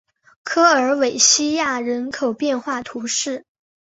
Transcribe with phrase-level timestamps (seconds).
[0.43, 3.45] 科尔韦西亚人口变化图示